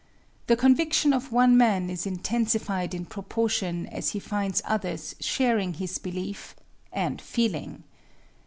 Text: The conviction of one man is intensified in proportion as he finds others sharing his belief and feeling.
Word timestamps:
The 0.47 0.55
conviction 0.55 1.13
of 1.13 1.31
one 1.31 1.55
man 1.55 1.87
is 1.87 2.07
intensified 2.07 2.95
in 2.95 3.05
proportion 3.05 3.85
as 3.85 4.13
he 4.13 4.19
finds 4.19 4.59
others 4.65 5.13
sharing 5.19 5.75
his 5.75 5.99
belief 5.99 6.55
and 6.91 7.21
feeling. 7.21 7.83